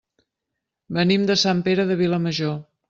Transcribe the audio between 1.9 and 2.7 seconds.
de Vilamajor.